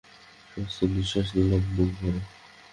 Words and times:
স্বস্তির 0.51 0.89
নিশ্বাস 0.95 1.27
নিলাম 1.35 1.63
বুক 1.75 1.89
ভরে। 1.97 2.21